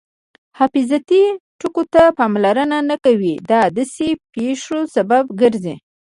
[0.59, 1.23] حفاظتي
[1.59, 5.75] ټکو ته پاملرنه نه کول د داسې پېښو سبب ګرځي.